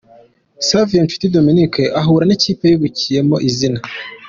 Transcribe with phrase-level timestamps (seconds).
[0.67, 3.79] Savio Nshuti Dominique ahura n'ikipe yubakiyemo izina.